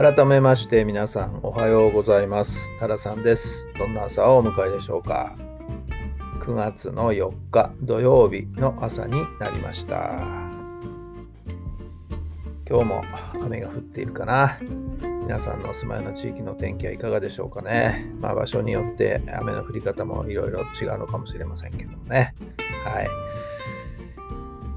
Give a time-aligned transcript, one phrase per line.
[0.00, 2.70] 改めまして皆さんおはようございます。
[2.78, 3.66] タラさんです。
[3.76, 5.36] どんな朝をお迎えでしょうか。
[6.38, 10.20] 9月の4日土曜日の朝になりました。
[12.70, 13.02] 今日も
[13.42, 14.56] 雨が降っているかな。
[15.00, 18.08] 皆さんのお住まいの地域の天気はいかがでしょうかね。
[18.20, 22.36] まあ場所によって雨の降り方もいろいろ違うのかもしれませんけどもね。
[22.84, 23.08] はい。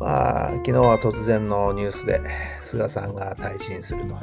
[0.02, 2.20] まあ昨日は突然のニュースで
[2.64, 4.16] 菅さんが退陣すると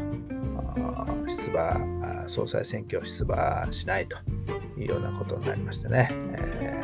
[1.28, 4.16] 出馬、総裁選挙出馬しないと
[4.76, 6.82] いうようなことになりましてね、え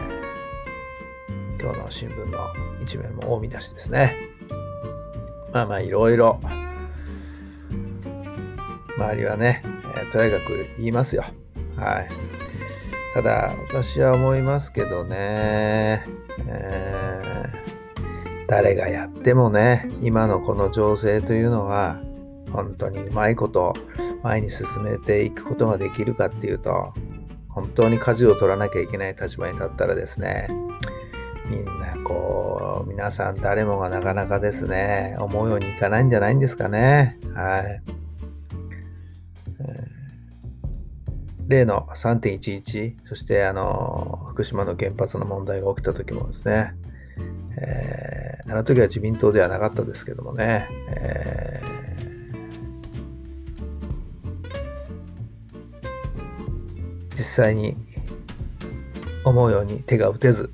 [1.58, 2.38] ー、今日の新聞の
[2.84, 4.14] 一面も大見出しですね。
[5.52, 6.40] まあまあいろいろ、
[8.96, 9.62] 周りはね、
[9.96, 11.24] えー、とやかく言いますよ。
[11.76, 12.08] はい。
[13.12, 16.04] ただ、私は思いますけどね、
[16.46, 17.63] えー、
[18.46, 22.00] 誰がやってもね、今のこの情勢というのは、
[22.54, 23.74] 本当にうまいこと
[24.22, 26.94] 前に進めていくことができるかっていうと
[27.48, 30.48] 本当に舵を取らなきゃいけない立場に立ったらですね
[31.50, 37.18] みんなこう皆さん誰もがなかなかですね思うようにいかないんじゃないんですかね。
[37.34, 37.82] はい、
[41.46, 46.74] 例の3.11そしてあの福島の原発の問題が起きた時もですね、
[47.58, 51.74] えー、あの時は自民党ではなかったですけどもね、えー。
[57.10, 57.76] 実際に
[59.24, 60.50] 思うように手が打てず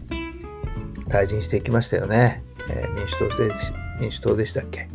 [1.08, 2.42] 退陣していきましたよね。
[2.68, 3.50] えー、民主党で
[4.00, 4.88] 民主党でしたっけ、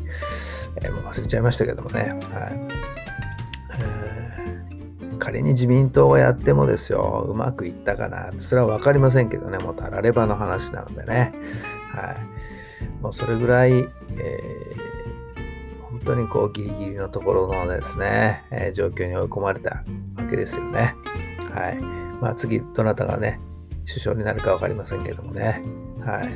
[0.78, 2.18] えー、もう忘れちゃいましたけどもね。
[2.32, 2.50] は
[5.18, 11.34] い、仮に自民党がやってもですよ、うまくいったかな、それは分かりませんけどね、もうたらればの話なのでね。
[11.92, 12.16] はい、
[13.02, 13.90] もうそれぐらい、えー、
[15.82, 19.84] 本当にこうギリギリのところのですね、えー、状況に追い込まれた
[20.18, 20.96] わけですよね。
[21.54, 21.82] はい。
[22.22, 23.40] まあ次、どなたがね、
[23.88, 25.62] 首相になるか分かりませんけどもね。
[26.02, 26.30] はい。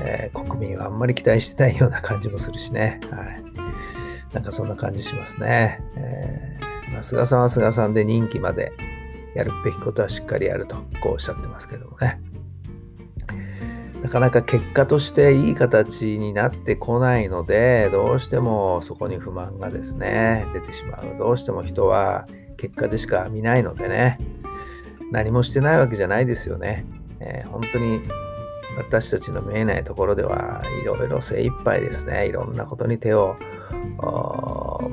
[0.00, 3.00] えー、国民はあんまり期待してないような感じもするしね。
[3.10, 3.44] はい。
[4.32, 5.80] なんかそんな感じしますね。
[5.96, 8.72] えー、まあ、菅さんは菅さんで任期まで
[9.34, 12.20] やるべきことはしっかりやると、こうおっしゃってますけどもね。
[14.04, 21.16] なかなか結果としていい形になってこないので、どうしてもそこに不満がですね、出てしまう。
[21.18, 22.26] どうしても人は
[22.58, 24.18] 結果でしか見ないのでね、
[25.10, 26.84] 何もしてないわけじゃないですよね。
[27.18, 28.02] えー、本当に
[28.76, 32.28] 私たちの見えないところではいろいろ精一杯ですね。
[32.28, 33.38] いろんなことに手を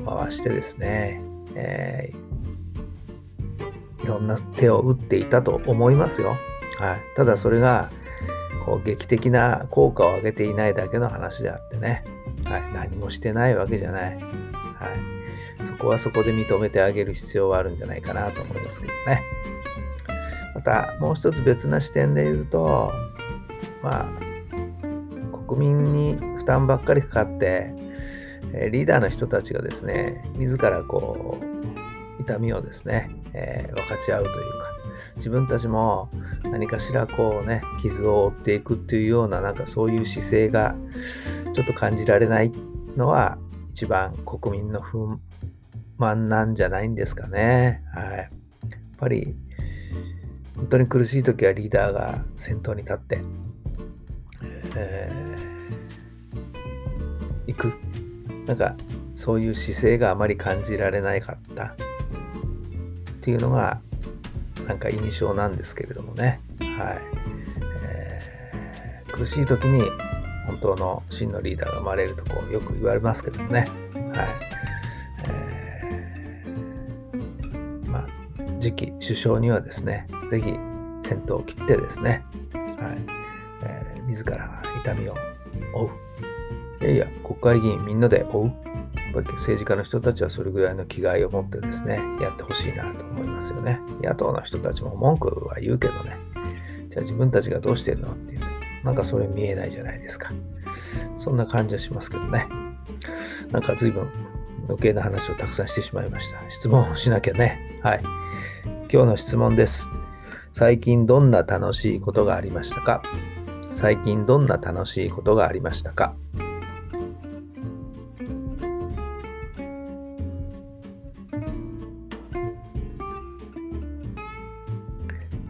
[0.06, 1.20] 回してですね、
[1.54, 6.34] えー、いろんな手を打っていたと思いますよ。
[6.78, 7.90] はい、ただそれが
[8.64, 12.04] こう劇的な効果を上げていないだけの話であってね、
[12.44, 14.14] はい、何もしてないわけじゃない。
[14.14, 14.22] はい
[15.66, 19.22] そこはそこで認めてあげる必要はあるんじゃないかなと思いますけどね。
[20.54, 22.92] また、もう一つ別な視点で言うと、
[23.82, 27.72] まあ、国民に負担ばっかりかかって、
[28.70, 34.81] リーダーの人たちがですね、自らこう、痛みをですね、えー、分かち合うというか、
[35.16, 36.10] 自分たちも
[36.44, 40.74] 何かしらこうね、傷を負っていくっていうような、なんかそういう姿勢が
[41.52, 42.52] ちょっと感じられない
[42.96, 43.38] のは、
[43.70, 45.18] 一番国民の不
[45.98, 47.82] 満なんじゃないんですかね。
[47.94, 48.18] はい。
[48.18, 48.28] やっ
[48.98, 49.36] ぱり、
[50.56, 53.22] 本当に苦しい時はリーダーが先頭に立って、
[54.76, 57.72] えー、行く。
[58.46, 58.76] なんか、
[59.14, 61.74] そういう姿勢があまり感じられなかったっ
[63.20, 63.80] ていうのが、
[64.66, 66.40] なんか印象なんですけれどもね。
[66.60, 67.00] はい。
[67.84, 69.82] えー、苦しい時に
[70.46, 73.66] 本当の真のリーダーが生まれるとこうよく言われますけどもね。
[73.94, 74.28] はい。
[75.28, 78.08] えー、まあ、
[78.60, 80.52] 次期首相にはですね、ぜひ
[81.02, 82.64] 先頭を切ってですね、はい。
[83.62, 85.14] えー、自ら痛みを
[85.74, 85.86] 負
[86.80, 86.84] う。
[86.84, 88.52] いやいや、国会議員みんなで追う。
[89.14, 93.78] やっぱり政治家の人たちはそれぐらいの気概を持ってですね、やってほしいなと思いますよね。
[94.02, 96.16] 野党の人たちも文句は言うけどね、
[96.88, 98.12] じゃあ自分たちがどうしてんの？
[98.12, 98.40] っていう
[98.84, 100.30] なんかそれ見えないじゃないですか。
[101.16, 102.48] そんな感じはしますけどね。
[103.50, 104.08] なんか随分
[104.66, 106.38] 余計な話をたくさんしてしまいました。
[106.50, 107.80] 質問をしなきゃね。
[107.82, 108.00] はい。
[108.90, 109.88] 今日の質問です。
[110.52, 113.02] 最近どんな楽しいことがありましたか？
[113.72, 116.14] 最近どんな楽しいことがありましたか？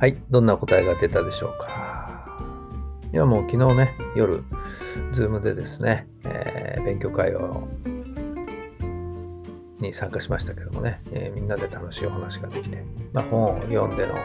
[0.02, 2.26] はい、どんな答えが出たでしょうか。
[3.12, 4.42] いや、もう昨日ね、夜、
[5.12, 7.68] ズームでですね、えー、勉強会を
[9.78, 14.16] に参加しましたけどもね、えー、みんなで楽しいお話ができて、まあ、本を読んでの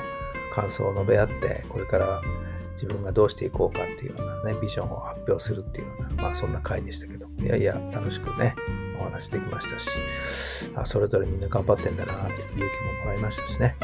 [0.52, 2.24] 感想を述べ合って、これから
[2.72, 8.56] 自分がどうしていこうかっていうようなね、ビジョンを発表するっていうような、まあそんな回でしたけど、いやいや、楽しくね、
[9.00, 9.90] お話できましたし、
[10.74, 13.76] あそれぞれみんな頑張ってんだなっていう勇気ももらいましたしね。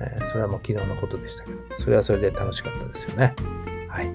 [0.00, 3.34] えー、それはもう昨日のことでしたけど、それはそれで楽しかったですよね。
[3.88, 4.10] はい。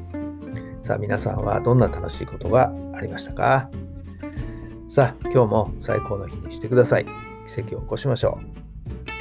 [0.83, 3.69] さあ皆さんはどんな楽しいことがありましたか？
[4.87, 7.05] さあ今日も最高の日にしてください。
[7.47, 8.45] 奇跡を起こしましょう。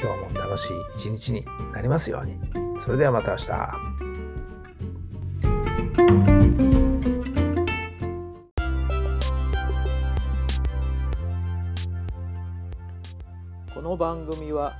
[0.01, 2.39] 今日も楽しい一日になりますように。
[2.79, 3.45] それではまた明日。
[13.73, 14.79] この番組は